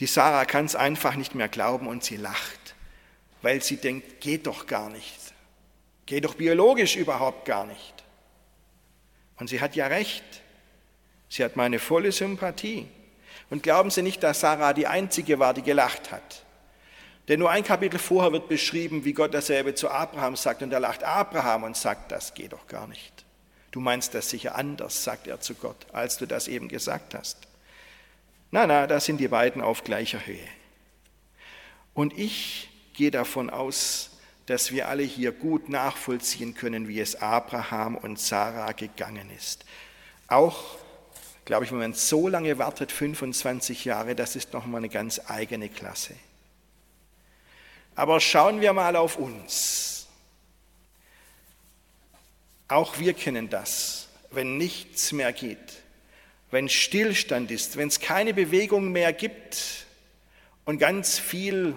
Die 0.00 0.06
Sarah 0.06 0.44
kann 0.44 0.64
es 0.64 0.74
einfach 0.74 1.14
nicht 1.14 1.34
mehr 1.34 1.48
glauben 1.48 1.86
und 1.86 2.02
sie 2.02 2.16
lacht, 2.16 2.74
weil 3.42 3.62
sie 3.62 3.76
denkt, 3.76 4.20
geht 4.20 4.46
doch 4.46 4.66
gar 4.66 4.90
nicht. 4.90 5.32
Geht 6.06 6.24
doch 6.24 6.34
biologisch 6.34 6.96
überhaupt 6.96 7.44
gar 7.44 7.66
nicht. 7.66 7.94
Und 9.36 9.48
sie 9.48 9.60
hat 9.60 9.76
ja 9.76 9.86
recht. 9.86 10.24
Sie 11.28 11.44
hat 11.44 11.56
meine 11.56 11.78
volle 11.78 12.12
Sympathie. 12.12 12.88
Und 13.50 13.62
glauben 13.62 13.90
Sie 13.90 14.02
nicht, 14.02 14.22
dass 14.22 14.40
Sarah 14.40 14.72
die 14.72 14.86
Einzige 14.86 15.38
war, 15.38 15.54
die 15.54 15.62
gelacht 15.62 16.12
hat. 16.12 16.44
Denn 17.28 17.40
nur 17.40 17.50
ein 17.50 17.64
Kapitel 17.64 17.98
vorher 17.98 18.32
wird 18.32 18.48
beschrieben, 18.48 19.04
wie 19.04 19.12
Gott 19.12 19.32
dasselbe 19.32 19.74
zu 19.74 19.90
Abraham 19.90 20.36
sagt. 20.36 20.62
Und 20.62 20.72
er 20.72 20.80
lacht 20.80 21.04
Abraham 21.04 21.64
und 21.64 21.76
sagt, 21.76 22.12
das 22.12 22.34
geht 22.34 22.52
doch 22.52 22.66
gar 22.66 22.86
nicht. 22.86 23.24
Du 23.70 23.80
meinst 23.80 24.14
das 24.14 24.30
sicher 24.30 24.54
anders, 24.54 25.02
sagt 25.02 25.26
er 25.26 25.40
zu 25.40 25.54
Gott, 25.54 25.86
als 25.92 26.18
du 26.18 26.26
das 26.26 26.48
eben 26.48 26.68
gesagt 26.68 27.14
hast. 27.14 27.38
Na, 28.54 28.68
na, 28.68 28.86
da 28.86 29.00
sind 29.00 29.18
die 29.18 29.26
beiden 29.26 29.60
auf 29.60 29.82
gleicher 29.82 30.24
Höhe. 30.26 30.46
Und 31.92 32.16
ich 32.16 32.70
gehe 32.92 33.10
davon 33.10 33.50
aus, 33.50 34.10
dass 34.46 34.70
wir 34.70 34.86
alle 34.86 35.02
hier 35.02 35.32
gut 35.32 35.68
nachvollziehen 35.68 36.54
können, 36.54 36.86
wie 36.86 37.00
es 37.00 37.16
Abraham 37.16 37.96
und 37.96 38.20
Sarah 38.20 38.70
gegangen 38.70 39.28
ist. 39.36 39.64
Auch, 40.28 40.76
glaube 41.44 41.64
ich, 41.64 41.72
wenn 41.72 41.80
man 41.80 41.94
so 41.94 42.28
lange 42.28 42.56
wartet, 42.56 42.92
25 42.92 43.86
Jahre, 43.86 44.14
das 44.14 44.36
ist 44.36 44.52
nochmal 44.52 44.82
eine 44.82 44.88
ganz 44.88 45.20
eigene 45.26 45.68
Klasse. 45.68 46.14
Aber 47.96 48.20
schauen 48.20 48.60
wir 48.60 48.72
mal 48.72 48.94
auf 48.94 49.16
uns. 49.16 50.06
Auch 52.68 53.00
wir 53.00 53.14
kennen 53.14 53.50
das, 53.50 54.06
wenn 54.30 54.58
nichts 54.58 55.10
mehr 55.10 55.32
geht, 55.32 55.83
wenn 56.54 56.68
Stillstand 56.68 57.50
ist, 57.50 57.76
wenn 57.76 57.88
es 57.88 57.98
keine 57.98 58.32
Bewegung 58.32 58.92
mehr 58.92 59.12
gibt 59.12 59.86
und 60.64 60.78
ganz 60.78 61.18
viel 61.18 61.74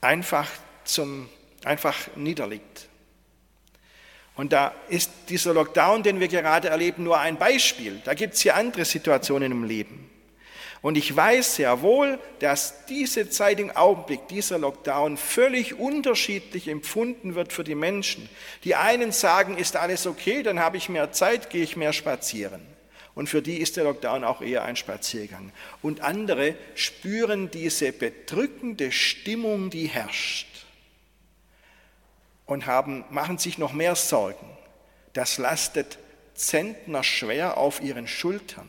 einfach, 0.00 0.48
zum, 0.84 1.28
einfach 1.62 2.08
niederliegt. 2.16 2.88
Und 4.34 4.54
da 4.54 4.74
ist 4.88 5.10
dieser 5.28 5.52
Lockdown, 5.52 6.02
den 6.02 6.20
wir 6.20 6.28
gerade 6.28 6.68
erleben, 6.68 7.04
nur 7.04 7.20
ein 7.20 7.36
Beispiel. 7.36 8.00
Da 8.04 8.14
gibt 8.14 8.32
es 8.32 8.40
hier 8.40 8.56
andere 8.56 8.86
Situationen 8.86 9.52
im 9.52 9.64
Leben. 9.64 10.10
Und 10.80 10.96
ich 10.96 11.14
weiß 11.14 11.56
sehr 11.56 11.82
wohl, 11.82 12.18
dass 12.38 12.86
diese 12.86 13.28
Zeit 13.28 13.60
im 13.60 13.70
Augenblick, 13.70 14.26
dieser 14.28 14.58
Lockdown, 14.58 15.18
völlig 15.18 15.78
unterschiedlich 15.78 16.66
empfunden 16.66 17.34
wird 17.34 17.52
für 17.52 17.62
die 17.62 17.74
Menschen. 17.74 18.26
Die 18.64 18.74
einen 18.74 19.12
sagen, 19.12 19.58
ist 19.58 19.76
alles 19.76 20.06
okay, 20.06 20.42
dann 20.42 20.60
habe 20.60 20.78
ich 20.78 20.88
mehr 20.88 21.12
Zeit, 21.12 21.50
gehe 21.50 21.62
ich 21.62 21.76
mehr 21.76 21.92
spazieren. 21.92 22.73
Und 23.14 23.28
für 23.28 23.42
die 23.42 23.58
ist 23.58 23.76
der 23.76 23.84
Lockdown 23.84 24.24
auch 24.24 24.40
eher 24.40 24.64
ein 24.64 24.76
Spaziergang. 24.76 25.52
Und 25.82 26.00
andere 26.00 26.56
spüren 26.74 27.50
diese 27.50 27.92
bedrückende 27.92 28.90
Stimmung, 28.90 29.70
die 29.70 29.86
herrscht. 29.86 30.48
Und 32.46 32.66
haben, 32.66 33.04
machen 33.10 33.38
sich 33.38 33.56
noch 33.56 33.72
mehr 33.72 33.94
Sorgen. 33.94 34.46
Das 35.12 35.38
lastet 35.38 35.98
Zentner 36.34 37.04
schwer 37.04 37.56
auf 37.56 37.80
ihren 37.80 38.08
Schultern. 38.08 38.68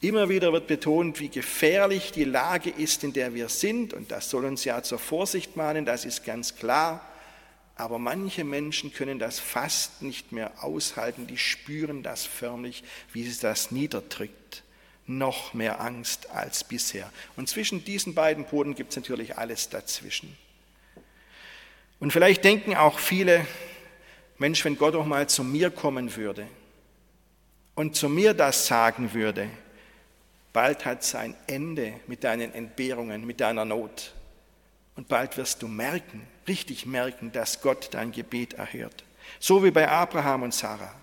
Immer 0.00 0.28
wieder 0.28 0.52
wird 0.52 0.66
betont, 0.66 1.20
wie 1.20 1.28
gefährlich 1.28 2.10
die 2.10 2.24
Lage 2.24 2.70
ist, 2.70 3.04
in 3.04 3.12
der 3.12 3.34
wir 3.34 3.48
sind. 3.48 3.92
Und 3.92 4.10
das 4.10 4.30
soll 4.30 4.46
uns 4.46 4.64
ja 4.64 4.82
zur 4.82 4.98
Vorsicht 4.98 5.54
mahnen, 5.54 5.84
das 5.84 6.04
ist 6.04 6.24
ganz 6.24 6.56
klar. 6.56 7.06
Aber 7.82 7.98
manche 7.98 8.44
Menschen 8.44 8.92
können 8.92 9.18
das 9.18 9.40
fast 9.40 10.02
nicht 10.02 10.30
mehr 10.30 10.62
aushalten, 10.62 11.26
die 11.26 11.36
spüren 11.36 12.04
das 12.04 12.24
förmlich, 12.24 12.84
wie 13.12 13.28
sie 13.28 13.40
das 13.40 13.72
niederdrückt. 13.72 14.62
Noch 15.08 15.52
mehr 15.52 15.80
Angst 15.80 16.30
als 16.30 16.62
bisher. 16.62 17.12
Und 17.36 17.48
zwischen 17.48 17.84
diesen 17.84 18.14
beiden 18.14 18.44
Polen 18.44 18.76
gibt 18.76 18.90
es 18.90 18.96
natürlich 18.96 19.36
alles 19.36 19.68
dazwischen. 19.68 20.36
Und 21.98 22.12
vielleicht 22.12 22.44
denken 22.44 22.76
auch 22.76 23.00
viele, 23.00 23.44
Mensch, 24.38 24.64
wenn 24.64 24.78
Gott 24.78 24.94
doch 24.94 25.04
mal 25.04 25.28
zu 25.28 25.42
mir 25.42 25.72
kommen 25.72 26.14
würde 26.14 26.46
und 27.74 27.96
zu 27.96 28.08
mir 28.08 28.32
das 28.32 28.68
sagen 28.68 29.12
würde, 29.12 29.50
Bald 30.52 30.84
hat 30.84 31.02
es 31.02 31.16
ein 31.16 31.34
Ende 31.48 31.94
mit 32.06 32.22
deinen 32.22 32.54
Entbehrungen, 32.54 33.26
mit 33.26 33.40
deiner 33.40 33.64
Not. 33.64 34.12
Und 34.94 35.08
bald 35.08 35.36
wirst 35.36 35.62
du 35.62 35.66
merken, 35.66 36.28
richtig 36.48 36.86
merken, 36.86 37.32
dass 37.32 37.60
Gott 37.60 37.88
dein 37.92 38.12
Gebet 38.12 38.54
erhört. 38.54 39.04
So 39.38 39.64
wie 39.64 39.70
bei 39.70 39.88
Abraham 39.88 40.44
und 40.44 40.54
Sarah. 40.54 40.94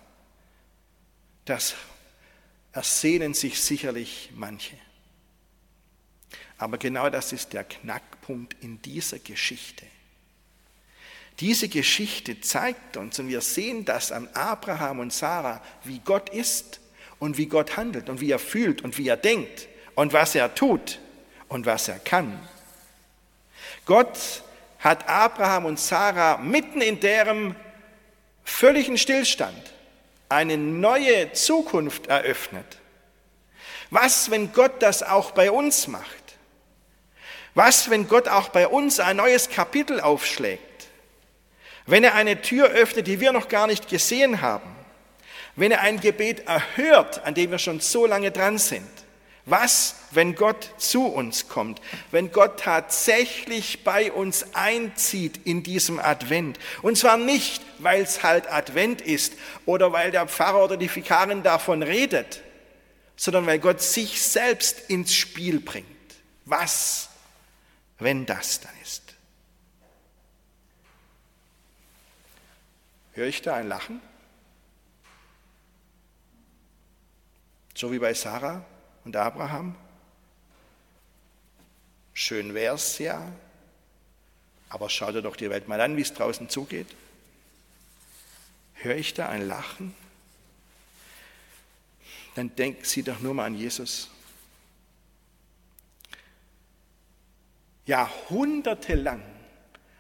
Das 1.46 1.76
ersehnen 2.72 3.34
sich 3.34 3.62
sicherlich 3.62 4.32
manche. 4.36 4.76
Aber 6.58 6.78
genau 6.78 7.10
das 7.10 7.34
ist 7.34 7.54
der 7.54 7.64
Knackpunkt 7.64 8.56
in 8.62 8.82
dieser 8.82 9.20
Geschichte. 9.20 9.86
Diese 11.40 11.70
Geschichte 11.70 12.42
zeigt 12.42 12.98
uns, 12.98 13.18
und 13.18 13.30
wir 13.30 13.40
sehen 13.40 13.86
das 13.86 14.12
an 14.12 14.28
Abraham 14.34 15.00
und 15.00 15.14
Sarah, 15.14 15.64
wie 15.86 16.00
Gott 16.00 16.30
ist 16.30 16.82
und 17.18 17.38
wie 17.38 17.46
Gott 17.46 17.78
handelt 17.78 18.10
und 18.10 18.20
wie 18.20 18.32
er 18.32 18.40
fühlt 18.40 18.82
und 18.82 18.98
wie 18.98 19.08
er 19.08 19.16
denkt 19.16 19.70
und 19.96 20.12
was 20.12 20.36
er 20.36 20.54
tut 20.54 21.00
und 21.48 21.66
was 21.66 21.88
er 21.88 22.00
kann. 22.00 22.38
Gott 23.86 24.44
hat 24.80 25.08
Abraham 25.08 25.66
und 25.66 25.80
Sarah 25.80 26.38
mitten 26.38 26.82
in 26.82 27.00
deren 27.00 27.56
völligen 28.44 28.98
Stillstand 28.98 29.74
eine 30.30 30.58
neue 30.58 31.32
Zukunft 31.34 32.08
eröffnet. 32.08 32.78
Was, 33.90 34.32
wenn 34.32 34.54
Gott 34.54 34.82
das 34.82 35.04
auch 35.04 35.32
bei 35.32 35.52
uns 35.52 35.88
macht? 35.88 36.08
Was, 37.56 37.90
wenn 37.90 38.08
Gott 38.08 38.28
auch 38.28 38.50
bei 38.50 38.68
uns 38.68 39.00
ein 39.00 39.18
neues 39.18 39.50
Kapitel 39.50 40.00
aufschlägt? 40.00 40.88
Wenn 41.86 42.04
er 42.04 42.14
eine 42.14 42.42
Tür 42.42 42.68
öffnet, 42.68 43.08
die 43.08 43.20
wir 43.20 43.32
noch 43.32 43.50
gar 43.50 43.68
nicht 43.68 43.90
gesehen 43.90 44.42
haben? 44.42 44.76
wenn 45.60 45.72
er 45.72 45.82
ein 45.82 46.00
Gebet 46.00 46.48
erhört, 46.48 47.26
an 47.26 47.34
dem 47.34 47.52
wir 47.52 47.60
schon 47.60 47.80
so 47.82 48.06
lange 48.06 48.32
dran 48.32 48.58
sind, 48.58 48.88
Was, 49.46 49.96
wenn 50.12 50.36
Gott 50.36 50.76
zu 50.78 51.06
uns 51.06 51.48
kommt, 51.48 51.82
wenn 52.12 52.32
Gott 52.32 52.60
tatsächlich 52.60 53.84
bei 53.84 54.12
uns 54.12 54.54
einzieht 54.54 55.46
in 55.46 55.64
diesem 55.64 56.00
Advent? 56.00 56.60
Und 56.82 56.98
zwar 56.98 57.18
nicht, 57.18 57.64
weil 57.80 58.02
es 58.02 58.22
halt 58.22 58.52
Advent 58.52 59.02
ist 59.02 59.34
oder 59.66 59.92
weil 59.92 60.12
der 60.12 60.28
Pfarrer 60.28 60.64
oder 60.64 60.78
die 60.78 60.94
Vikarin 60.94 61.42
davon 61.42 61.82
redet, 61.82 62.42
sondern 63.16 63.48
weil 63.48 63.60
Gott 63.60 63.82
sich 63.82 64.22
selbst 64.22 64.90
ins 64.90 65.16
Spiel 65.16 65.60
bringt. 65.60 65.88
Was, 66.46 67.10
wenn 67.98 68.26
das 68.26 68.60
dann 68.60 68.74
ist? 68.84 69.04
Höre 73.14 73.28
ich 73.28 73.42
da 73.42 73.56
ein 73.56 73.68
Lachen? 73.68 74.02
So 77.74 77.92
wie 77.92 78.00
bei 78.00 78.14
Sarah 78.14 78.66
und 79.06 79.16
Abraham? 79.16 79.76
Schön 82.14 82.54
wär's 82.54 83.00
ja, 83.00 83.32
aber 84.70 84.90
schau 84.90 85.12
dir 85.12 85.22
doch 85.22 85.36
die 85.36 85.50
Welt 85.50 85.68
mal 85.68 85.80
an, 85.82 85.98
wie 85.98 86.02
es 86.02 86.14
draußen 86.14 86.50
zugeht. 86.50 86.88
Höre 88.76 88.96
ich 88.96 89.14
da 89.14 89.30
ein 89.30 89.48
Lachen? 89.48 89.96
Dann 92.36 92.56
denk 92.56 92.86
sie 92.86 93.04
doch 93.04 93.20
nur 93.20 93.34
mal 93.34 93.46
an 93.46 93.56
Jesus. 93.56 94.10
Jahrhundertelang 97.86 99.24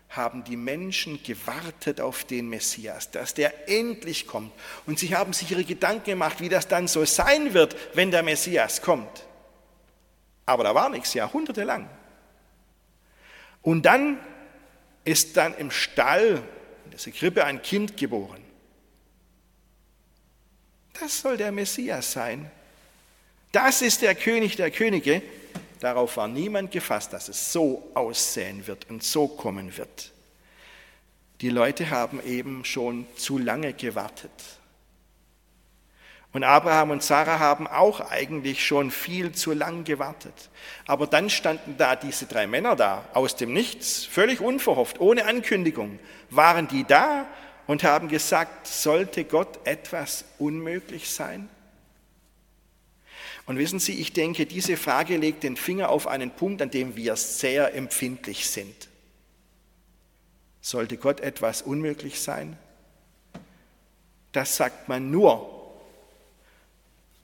haben 0.09 0.43
die 0.43 0.57
Menschen 0.57 1.21
gewartet 1.21 2.01
auf 2.01 2.23
den 2.23 2.49
Messias, 2.49 3.11
dass 3.11 3.35
der 3.35 3.69
endlich 3.69 4.25
kommt. 4.25 4.51
Und 4.87 4.97
sie 4.97 5.15
haben 5.15 5.33
sich 5.33 5.51
ihre 5.51 5.63
Gedanken 5.63 6.05
gemacht, 6.05 6.41
wie 6.41 6.49
das 6.49 6.67
dann 6.67 6.87
so 6.87 7.05
sein 7.05 7.53
wird, 7.53 7.75
wenn 7.95 8.09
der 8.09 8.23
Messias 8.23 8.81
kommt. 8.81 9.25
Aber 10.47 10.63
da 10.63 10.73
war 10.73 10.89
nichts, 10.89 11.13
jahrhundertelang. 11.13 11.87
Und 13.61 13.83
dann 13.83 14.17
ist 15.05 15.37
dann 15.37 15.55
im 15.57 15.69
Stall, 15.69 16.41
in 16.85 16.91
dieser 16.91 17.11
Krippe, 17.11 17.45
ein 17.45 17.61
Kind 17.61 17.95
geboren. 17.95 18.43
Das 20.99 21.21
soll 21.21 21.37
der 21.37 21.51
Messias 21.51 22.11
sein. 22.11 22.49
Das 23.51 23.83
ist 23.83 24.01
der 24.01 24.15
König 24.15 24.55
der 24.55 24.71
Könige. 24.71 25.21
Darauf 25.79 26.17
war 26.17 26.27
niemand 26.27 26.71
gefasst, 26.71 27.13
dass 27.13 27.29
es 27.29 27.53
so 27.53 27.89
aussehen 27.93 28.67
wird 28.67 28.89
und 28.89 29.03
so 29.03 29.27
kommen 29.27 29.77
wird. 29.77 30.11
Die 31.41 31.49
Leute 31.49 31.89
haben 31.89 32.21
eben 32.25 32.65
schon 32.65 33.05
zu 33.15 33.37
lange 33.37 33.73
gewartet. 33.73 34.31
Und 36.31 36.43
Abraham 36.43 36.91
und 36.91 37.01
Sarah 37.01 37.39
haben 37.39 37.65
auch 37.65 38.11
eigentlich 38.11 38.63
schon 38.63 38.91
viel 38.91 39.31
zu 39.31 39.53
lang 39.53 39.83
gewartet. 39.83 40.49
Aber 40.85 41.07
dann 41.07 41.29
standen 41.29 41.75
da 41.77 41.95
diese 41.95 42.27
drei 42.27 42.45
Männer 42.45 42.75
da, 42.75 43.05
aus 43.13 43.35
dem 43.35 43.51
Nichts, 43.51 44.05
völlig 44.05 44.39
unverhofft, 44.39 44.99
ohne 44.99 45.25
Ankündigung, 45.25 45.97
waren 46.29 46.67
die 46.67 46.83
da 46.83 47.25
und 47.65 47.83
haben 47.83 48.09
gesagt, 48.09 48.67
sollte 48.67 49.23
Gott 49.23 49.59
etwas 49.63 50.25
unmöglich 50.37 51.09
sein? 51.09 51.49
Und 53.49 53.57
wissen 53.57 53.79
Sie, 53.79 53.99
ich 53.99 54.13
denke, 54.13 54.45
diese 54.45 54.77
Frage 54.77 55.17
legt 55.17 55.41
den 55.41 55.57
Finger 55.57 55.89
auf 55.89 56.05
einen 56.05 56.29
Punkt, 56.29 56.61
an 56.61 56.69
dem 56.69 56.95
wir 56.95 57.15
sehr 57.15 57.73
empfindlich 57.73 58.47
sind. 58.47 58.87
Sollte 60.61 60.97
Gott 60.97 61.19
etwas 61.21 61.63
unmöglich 61.63 62.19
sein? 62.19 62.59
Das 64.33 64.55
sagt 64.55 64.87
man 64.87 65.09
nur 65.09 65.49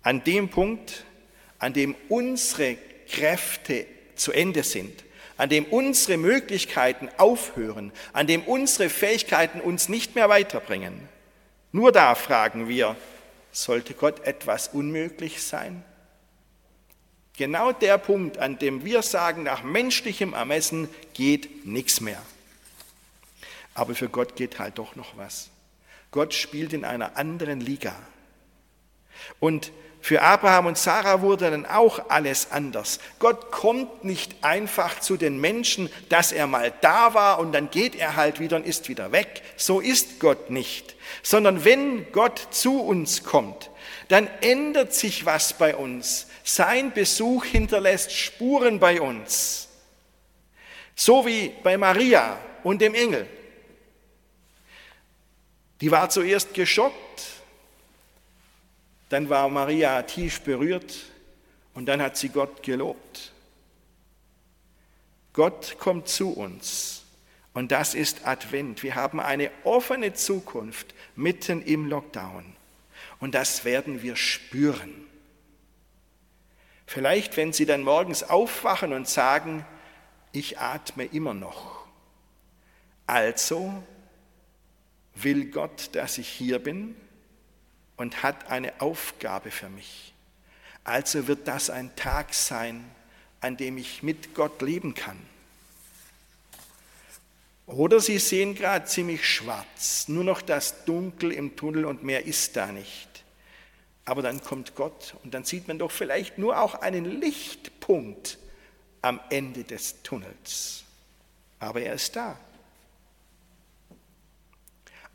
an 0.02 0.24
dem 0.24 0.50
Punkt, 0.50 1.06
an 1.60 1.74
dem 1.74 1.94
unsere 2.10 2.76
Kräfte 3.08 3.86
zu 4.16 4.32
Ende 4.32 4.64
sind, 4.64 5.04
an 5.38 5.50
dem 5.50 5.66
unsere 5.66 6.18
Möglichkeiten 6.18 7.08
aufhören, 7.18 7.92
an 8.14 8.26
dem 8.26 8.42
unsere 8.42 8.90
Fähigkeiten 8.90 9.62
uns 9.62 9.90
nicht 9.90 10.16
mehr 10.16 10.28
weiterbringen. 10.28 11.08
Nur 11.72 11.92
da 11.92 12.16
fragen 12.16 12.68
wir, 12.68 12.96
sollte 13.52 13.94
Gott 13.94 14.26
etwas 14.26 14.70
unmöglich 14.70 15.44
sein? 15.44 15.84
Genau 17.38 17.72
der 17.72 17.98
Punkt, 17.98 18.38
an 18.38 18.58
dem 18.58 18.86
wir 18.86 19.02
sagen, 19.02 19.44
nach 19.44 19.64
menschlichem 19.64 20.34
Ermessen 20.34 20.90
geht 21.14 21.66
nichts 21.66 22.00
mehr. 22.00 22.22
Aber 23.74 23.94
für 23.94 24.08
Gott 24.08 24.36
geht 24.36 24.58
halt 24.58 24.78
doch 24.78 24.96
noch 24.96 25.18
was. 25.18 25.50
Gott 26.12 26.34
spielt 26.34 26.72
in 26.72 26.86
einer 26.86 27.18
anderen 27.18 27.60
Liga. 27.60 27.94
Und 29.40 29.72
für 30.00 30.22
Abraham 30.22 30.68
und 30.68 30.78
Sarah 30.78 31.22
wurde 31.22 31.50
dann 31.50 31.66
auch 31.66 32.10
alles 32.10 32.52
anders. 32.52 33.00
Gott 33.20 33.52
kommt 33.52 34.04
nicht 34.04 34.36
einfach 34.44 35.00
zu 35.00 35.18
den 35.18 35.42
Menschen, 35.42 35.90
dass 36.10 36.32
er 36.32 36.48
mal 36.48 36.72
da 36.82 37.16
war 37.16 37.40
und 37.40 37.52
dann 37.52 37.72
geht 37.72 37.96
er 37.96 38.16
halt 38.16 38.40
wieder 38.40 38.58
und 38.58 38.66
ist 38.66 38.88
wieder 38.88 39.12
weg. 39.12 39.42
So 39.58 39.80
ist 39.80 40.20
Gott 40.20 40.52
nicht. 40.52 40.95
Sondern 41.26 41.66
wenn 41.66 42.12
Gott 42.12 42.50
zu 42.52 42.80
uns 42.80 43.24
kommt, 43.24 43.72
dann 44.10 44.28
ändert 44.42 44.94
sich 44.94 45.26
was 45.26 45.58
bei 45.58 45.76
uns. 45.76 46.28
Sein 46.44 46.94
Besuch 46.94 47.46
hinterlässt 47.46 48.12
Spuren 48.12 48.80
bei 48.80 49.02
uns. 49.02 49.68
So 50.94 51.26
wie 51.26 51.52
bei 51.64 51.78
Maria 51.78 52.38
und 52.64 52.80
dem 52.80 52.94
Engel. 52.94 53.28
Die 55.82 55.90
war 55.90 56.12
zuerst 56.12 56.54
geschockt, 56.54 56.94
dann 59.10 59.28
war 59.28 59.50
Maria 59.50 60.04
tief 60.04 60.42
berührt 60.42 60.94
und 61.74 61.88
dann 61.88 62.04
hat 62.04 62.18
sie 62.18 62.30
Gott 62.30 62.62
gelobt. 62.62 63.32
Gott 65.34 65.78
kommt 65.80 66.08
zu 66.08 66.34
uns 66.34 67.05
und 67.56 67.72
das 67.72 67.96
ist 67.96 68.28
Advent. 68.28 68.84
Wir 68.84 68.96
haben 68.96 69.20
eine 69.20 69.50
offene 69.64 70.14
Zukunft 70.14 70.94
mitten 71.16 71.64
im 71.64 71.88
Lockdown 71.88 72.46
und 73.20 73.34
das 73.34 73.64
werden 73.66 74.04
wir 74.04 74.18
spüren. 74.18 75.08
Vielleicht, 76.86 77.38
wenn 77.38 77.54
Sie 77.54 77.66
dann 77.66 77.82
morgens 77.82 78.24
aufwachen 78.24 78.94
und 78.94 79.08
sagen, 79.08 79.66
ich 80.34 80.60
atme 80.60 81.06
immer 81.06 81.34
noch. 81.34 81.88
Also 83.08 83.84
will 85.16 85.46
Gott, 85.46 85.92
dass 85.94 86.18
ich 86.18 86.28
hier 86.28 86.60
bin 86.60 86.94
und 87.96 88.22
hat 88.22 88.52
eine 88.52 88.82
Aufgabe 88.82 89.50
für 89.50 89.70
mich. 89.70 90.14
Also 90.84 91.28
wird 91.28 91.48
das 91.48 91.70
ein 91.70 91.96
Tag 91.96 92.34
sein, 92.34 92.84
an 93.40 93.56
dem 93.56 93.78
ich 93.78 94.04
mit 94.04 94.36
Gott 94.36 94.62
leben 94.62 94.94
kann. 94.94 95.18
Oder 97.68 98.00
Sie 98.00 98.20
sehen 98.20 98.54
gerade 98.56 98.86
ziemlich 98.86 99.28
schwarz, 99.28 100.08
nur 100.08 100.24
noch 100.24 100.42
das 100.42 100.86
Dunkel 100.86 101.32
im 101.32 101.56
Tunnel 101.56 101.86
und 101.86 102.04
mehr 102.04 102.26
ist 102.26 102.56
da 102.56 102.68
nicht. 102.68 103.10
Aber 104.06 104.22
dann 104.22 104.44
kommt 104.44 104.76
Gott 104.76 105.16
und 105.24 105.34
dann 105.34 105.46
sieht 105.46 105.68
man 105.68 105.80
doch 105.80 105.92
vielleicht 105.92 106.38
nur 106.38 106.62
auch 106.62 106.76
einen 106.76 107.06
Lichtpunkt 107.06 108.38
am 109.02 109.20
Ende 109.32 109.64
des 109.64 110.04
Tunnels. 110.04 110.84
Aber 111.60 111.82
er 111.82 111.96
ist 111.96 112.16
da. 112.16 112.38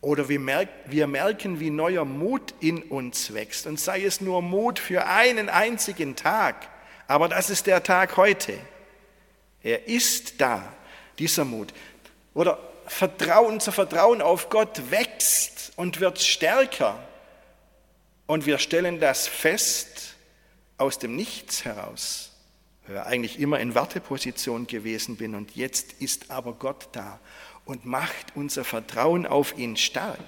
Oder 0.00 0.28
wir 0.28 0.40
merken, 0.40 1.60
wie 1.60 1.70
neuer 1.70 2.04
Mut 2.04 2.54
in 2.60 2.82
uns 2.82 3.34
wächst. 3.34 3.66
Und 3.66 3.78
sei 3.78 4.02
es 4.02 4.20
nur 4.20 4.40
Mut 4.42 4.78
für 4.78 5.06
einen 5.06 5.48
einzigen 5.48 6.16
Tag. 6.16 6.68
Aber 7.06 7.28
das 7.28 7.50
ist 7.50 7.66
der 7.66 7.82
Tag 7.82 8.16
heute. 8.16 8.58
Er 9.62 9.86
ist 9.86 10.40
da, 10.40 10.72
dieser 11.18 11.44
Mut. 11.44 11.74
Oder 12.34 12.58
Vertrauen, 12.86 13.54
unser 13.54 13.72
Vertrauen 13.72 14.20
auf 14.20 14.48
Gott 14.48 14.90
wächst 14.90 15.72
und 15.76 16.00
wird 16.00 16.20
stärker. 16.20 16.98
Und 18.26 18.46
wir 18.46 18.58
stellen 18.58 19.00
das 19.00 19.26
fest 19.28 20.14
aus 20.76 20.98
dem 20.98 21.14
Nichts 21.16 21.64
heraus, 21.64 22.32
weil 22.86 22.96
ich 22.96 23.02
eigentlich 23.02 23.38
immer 23.40 23.60
in 23.60 23.74
Warteposition 23.74 24.66
gewesen 24.66 25.16
bin 25.16 25.34
und 25.34 25.56
jetzt 25.56 25.94
ist 25.94 26.30
aber 26.30 26.54
Gott 26.54 26.88
da 26.92 27.20
und 27.64 27.84
macht 27.84 28.34
unser 28.34 28.64
Vertrauen 28.64 29.26
auf 29.26 29.56
ihn 29.58 29.76
stark. 29.76 30.18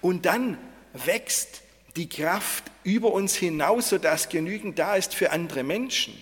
Und 0.00 0.26
dann 0.26 0.58
wächst 0.92 1.62
die 1.96 2.08
Kraft 2.08 2.64
über 2.84 3.12
uns 3.12 3.34
hinaus, 3.34 3.88
sodass 3.88 4.28
genügend 4.28 4.78
da 4.78 4.96
ist 4.96 5.14
für 5.14 5.30
andere 5.30 5.62
Menschen, 5.62 6.14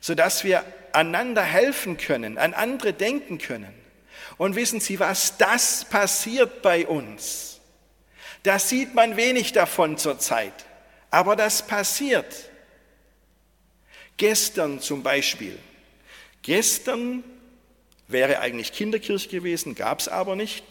sodass 0.00 0.44
wir 0.44 0.64
einander 0.92 1.42
helfen 1.42 1.96
können, 1.96 2.38
an 2.38 2.54
andere 2.54 2.92
denken 2.92 3.38
können. 3.38 3.83
Und 4.36 4.56
wissen 4.56 4.80
Sie 4.80 4.98
was, 4.98 5.36
das 5.38 5.84
passiert 5.84 6.62
bei 6.62 6.86
uns. 6.86 7.60
Da 8.42 8.58
sieht 8.58 8.94
man 8.94 9.16
wenig 9.16 9.52
davon 9.52 9.96
zurzeit, 9.96 10.52
aber 11.10 11.36
das 11.36 11.66
passiert. 11.66 12.50
Gestern 14.16 14.80
zum 14.80 15.02
Beispiel. 15.02 15.58
Gestern 16.42 17.24
Wäre 18.06 18.40
eigentlich 18.40 18.72
Kinderkirche 18.72 19.28
gewesen, 19.28 19.74
gab 19.74 20.00
es 20.00 20.08
aber 20.08 20.36
nicht. 20.36 20.64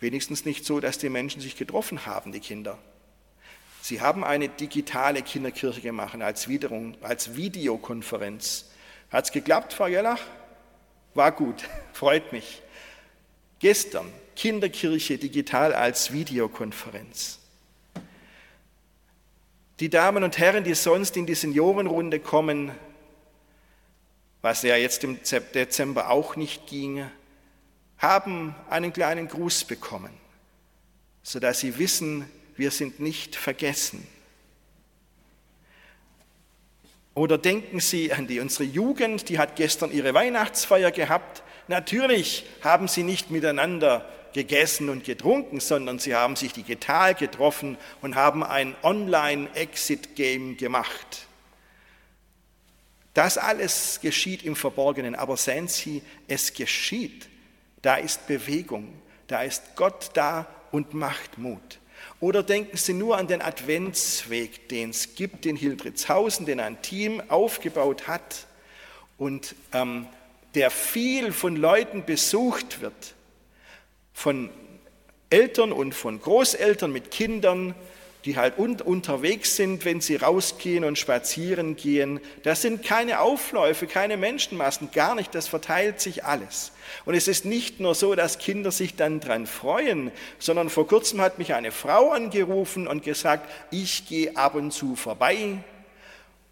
Wenigstens 0.00 0.44
nicht 0.44 0.64
so, 0.64 0.80
dass 0.80 0.98
die 0.98 1.08
Menschen 1.08 1.40
sich 1.40 1.56
getroffen 1.56 2.06
haben, 2.06 2.32
die 2.32 2.40
Kinder. 2.40 2.78
Sie 3.82 4.00
haben 4.00 4.24
eine 4.24 4.48
digitale 4.48 5.22
Kinderkirche 5.22 5.82
gemacht 5.82 6.20
als, 6.20 6.48
Wiederung, 6.48 6.96
als 7.02 7.36
Videokonferenz. 7.36 8.70
Hat 9.10 9.26
es 9.26 9.32
geklappt, 9.32 9.74
Frau 9.74 9.86
Jellach? 9.86 10.20
War 11.14 11.32
gut, 11.32 11.64
freut 11.92 12.32
mich. 12.32 12.62
Gestern 13.58 14.12
Kinderkirche 14.36 15.16
digital 15.16 15.72
als 15.72 16.12
Videokonferenz. 16.12 17.38
Die 19.80 19.88
Damen 19.88 20.22
und 20.22 20.38
Herren, 20.38 20.64
die 20.64 20.74
sonst 20.74 21.16
in 21.16 21.26
die 21.26 21.34
Seniorenrunde 21.34 22.20
kommen, 22.20 22.72
was 24.42 24.62
ja 24.62 24.76
jetzt 24.76 25.02
im 25.04 25.18
Dezember 25.54 26.10
auch 26.10 26.36
nicht 26.36 26.66
ging, 26.66 27.06
haben 27.98 28.54
einen 28.68 28.92
kleinen 28.92 29.28
Gruß 29.28 29.64
bekommen, 29.64 30.12
sodass 31.22 31.60
sie 31.60 31.78
wissen, 31.78 32.28
wir 32.56 32.70
sind 32.70 33.00
nicht 33.00 33.34
vergessen. 33.34 34.06
Oder 37.14 37.38
denken 37.38 37.80
Sie 37.80 38.12
an 38.12 38.26
die 38.26 38.40
unsere 38.40 38.64
Jugend, 38.64 39.28
die 39.28 39.38
hat 39.38 39.56
gestern 39.56 39.92
ihre 39.92 40.14
Weihnachtsfeier 40.14 40.90
gehabt. 40.90 41.42
Natürlich 41.68 42.44
haben 42.62 42.88
sie 42.88 43.04
nicht 43.04 43.30
miteinander 43.30 44.08
gegessen 44.32 44.90
und 44.90 45.04
getrunken, 45.04 45.60
sondern 45.60 45.98
sie 45.98 46.14
haben 46.14 46.34
sich 46.36 46.52
digital 46.52 47.14
getroffen 47.14 47.78
und 48.02 48.16
haben 48.16 48.42
ein 48.42 48.74
Online-Exit-Game 48.82 50.56
gemacht. 50.56 51.26
Das 53.14 53.38
alles 53.38 54.00
geschieht 54.02 54.42
im 54.42 54.56
Verborgenen, 54.56 55.14
aber 55.14 55.36
sehen 55.36 55.68
Sie, 55.68 56.02
es 56.26 56.52
geschieht. 56.52 57.28
Da 57.80 57.94
ist 57.94 58.26
Bewegung, 58.26 58.92
da 59.28 59.42
ist 59.42 59.76
Gott 59.76 60.10
da 60.14 60.46
und 60.72 60.94
macht 60.94 61.38
Mut. 61.38 61.78
Oder 62.24 62.42
denken 62.42 62.78
Sie 62.78 62.94
nur 62.94 63.18
an 63.18 63.26
den 63.26 63.42
Adventsweg, 63.42 64.70
den 64.70 64.88
es 64.88 65.14
gibt 65.14 65.44
in 65.44 65.56
Hildritzhausen, 65.56 66.46
den 66.46 66.58
ein 66.58 66.80
Team 66.80 67.22
aufgebaut 67.28 68.08
hat 68.08 68.46
und 69.18 69.54
ähm, 69.74 70.06
der 70.54 70.70
viel 70.70 71.32
von 71.32 71.54
Leuten 71.54 72.06
besucht 72.06 72.80
wird, 72.80 73.12
von 74.14 74.48
Eltern 75.28 75.70
und 75.70 75.94
von 75.94 76.18
Großeltern 76.18 76.90
mit 76.90 77.10
Kindern, 77.10 77.74
die 78.24 78.36
halt 78.36 78.58
un 78.58 78.80
unterwegs 78.80 79.56
sind, 79.56 79.84
wenn 79.84 80.00
sie 80.00 80.16
rausgehen 80.16 80.84
und 80.84 80.98
spazieren 80.98 81.76
gehen. 81.76 82.20
Das 82.42 82.62
sind 82.62 82.82
keine 82.82 83.20
Aufläufe, 83.20 83.86
keine 83.86 84.16
Menschenmassen, 84.16 84.90
gar 84.92 85.14
nicht, 85.14 85.34
das 85.34 85.46
verteilt 85.46 86.00
sich 86.00 86.24
alles. 86.24 86.72
Und 87.04 87.14
es 87.14 87.28
ist 87.28 87.44
nicht 87.44 87.80
nur 87.80 87.94
so, 87.94 88.14
dass 88.14 88.38
Kinder 88.38 88.70
sich 88.70 88.96
dann 88.96 89.20
dran 89.20 89.46
freuen, 89.46 90.10
sondern 90.38 90.70
vor 90.70 90.86
kurzem 90.86 91.20
hat 91.20 91.38
mich 91.38 91.54
eine 91.54 91.70
Frau 91.70 92.10
angerufen 92.10 92.86
und 92.86 93.02
gesagt, 93.02 93.50
ich 93.70 94.08
gehe 94.08 94.36
ab 94.36 94.54
und 94.54 94.72
zu 94.72 94.96
vorbei 94.96 95.58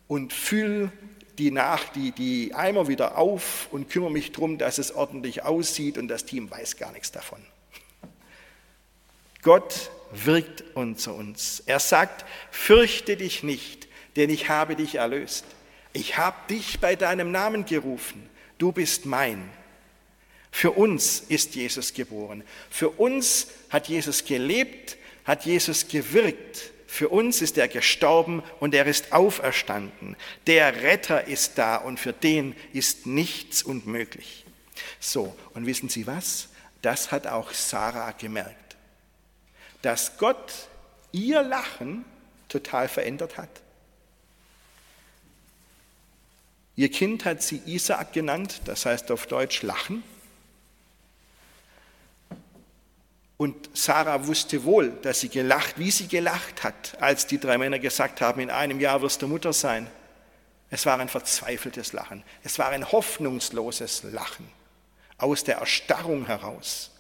und 0.09 0.33
fülle 0.33 0.93
die, 1.39 1.55
die, 1.95 2.13
die 2.13 2.55
Eimer 2.55 2.89
wieder 2.89 3.17
auf 3.17 3.69
und 3.71 3.89
kümmere 3.89 4.11
mich 4.11 4.33
darum, 4.33 4.59
dass 4.59 4.77
es 4.79 4.95
ordentlich 4.95 5.45
aussieht 5.45 5.97
und 5.97 6.09
das 6.09 6.27
Team 6.27 6.51
weiß 6.51 6.77
gar 6.77 6.93
nichts 6.93 7.13
davon. 7.13 7.41
Gott 9.43 9.91
wirkt 10.13 10.63
unter 10.75 11.15
uns. 11.15 11.63
Er 11.67 11.81
sagt, 11.81 12.25
fürchte 12.51 13.17
dich 13.17 13.43
nicht, 13.43 13.89
denn 14.17 14.31
ich 14.31 14.49
habe 14.49 14.77
dich 14.77 14.97
erlöst. 14.97 15.45
Ich 15.93 16.17
habe 16.17 16.37
dich 16.49 16.81
bei 16.81 16.97
deinem 16.97 17.33
Namen 17.33 17.67
gerufen. 17.67 18.29
Du 18.59 18.73
bist 18.73 19.05
mein. 19.05 19.51
Für 20.51 20.71
uns 20.71 21.21
ist 21.21 21.55
Jesus 21.55 21.93
geboren. 21.93 22.45
Für 22.71 22.91
uns 22.91 23.49
hat 23.71 23.89
Jesus 23.89 24.25
gelebt, 24.25 24.97
hat 25.25 25.45
Jesus 25.45 25.89
gewirkt. 25.89 26.71
Für 26.87 27.09
uns 27.09 27.41
ist 27.41 27.57
er 27.57 27.69
gestorben 27.69 28.43
und 28.61 28.75
er 28.75 28.87
ist 28.87 29.13
auferstanden. 29.13 30.15
Der 30.47 30.83
Retter 30.83 31.27
ist 31.27 31.57
da 31.57 31.77
und 31.77 31.99
für 31.99 32.13
den 32.13 32.55
ist 32.75 33.07
nichts 33.07 33.63
unmöglich. 33.63 34.45
So, 35.01 35.35
und 35.55 35.67
wissen 35.67 35.89
Sie 35.89 36.07
was? 36.07 36.49
Das 36.83 37.11
hat 37.11 37.27
auch 37.27 37.53
Sarah 37.53 38.13
gemerkt 38.13 38.62
dass 39.83 40.17
Gott 40.19 40.69
ihr 41.13 41.43
Lachen 41.43 42.05
total 42.49 42.89
verändert 42.89 43.37
hat. 43.37 43.51
Ihr 46.75 46.91
Kind 46.91 47.25
hat 47.25 47.43
sie 47.43 47.61
Isaak 47.67 48.13
genannt, 48.13 48.63
das 48.65 48.87
heißt 48.87 49.11
auf 49.11 49.27
Deutsch 49.27 49.63
Lachen. 49.63 50.03
Und 53.37 53.71
Sarah 53.77 54.27
wusste 54.27 54.65
wohl, 54.65 54.91
dass 55.03 55.21
sie 55.21 55.29
gelacht, 55.29 55.79
wie 55.79 55.91
sie 55.91 56.07
gelacht 56.07 56.63
hat, 56.63 56.97
als 57.03 57.27
die 57.27 57.39
drei 57.39 57.59
Männer 57.59 57.79
gesagt 57.79 58.21
haben, 58.21 58.41
in 58.41 58.51
einem 58.51 58.81
Jahr 58.81 59.03
wirst 59.03 59.21
du 59.21 59.29
Mutter 59.29 59.53
sein. 59.53 59.91
Es 60.71 60.87
war 60.87 60.99
ein 60.99 61.09
verzweifeltes 61.09 61.93
Lachen. 61.93 62.23
Es 62.45 62.59
war 62.59 62.69
ein 62.69 62.91
hoffnungsloses 62.91 64.05
Lachen 64.05 64.49
aus 65.19 65.45
der 65.45 65.57
Erstarrung 65.57 66.27
heraus. 66.27 66.93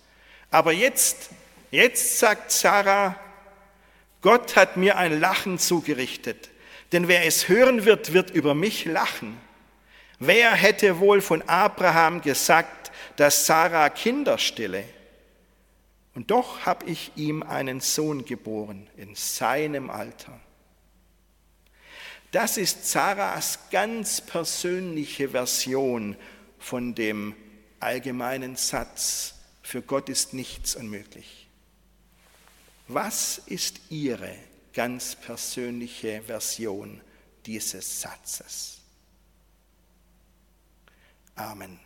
Aber 0.50 0.72
jetzt 0.72 1.30
Jetzt 1.72 2.18
sagt 2.18 2.52
Sarah, 2.52 3.18
Gott 4.20 4.56
hat 4.56 4.76
mir 4.76 4.98
ein 4.98 5.18
Lachen 5.18 5.58
zugerichtet, 5.58 6.50
denn 6.92 7.08
wer 7.08 7.24
es 7.24 7.48
hören 7.48 7.86
wird, 7.86 8.12
wird 8.12 8.30
über 8.30 8.54
mich 8.54 8.84
lachen. 8.84 9.40
Wer 10.18 10.52
hätte 10.52 11.00
wohl 11.00 11.22
von 11.22 11.40
Abraham 11.48 12.20
gesagt, 12.20 12.92
dass 13.16 13.46
Sarah 13.46 13.88
Kinder 13.88 14.36
stille? 14.36 14.84
Und 16.14 16.30
doch 16.30 16.66
habe 16.66 16.84
ich 16.84 17.12
ihm 17.16 17.42
einen 17.42 17.80
Sohn 17.80 18.26
geboren 18.26 18.86
in 18.98 19.14
seinem 19.14 19.88
Alter. 19.88 20.38
Das 22.32 22.58
ist 22.58 22.90
Sarahs 22.90 23.58
ganz 23.70 24.20
persönliche 24.20 25.30
Version 25.30 26.18
von 26.58 26.94
dem 26.94 27.34
allgemeinen 27.80 28.56
Satz, 28.56 29.36
für 29.62 29.80
Gott 29.80 30.10
ist 30.10 30.34
nichts 30.34 30.76
unmöglich. 30.76 31.41
Was 32.88 33.38
ist 33.46 33.80
Ihre 33.90 34.34
ganz 34.72 35.14
persönliche 35.16 36.22
Version 36.22 37.00
dieses 37.46 38.00
Satzes? 38.00 38.80
Amen. 41.36 41.78